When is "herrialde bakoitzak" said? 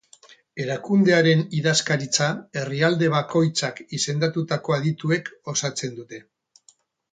2.61-3.83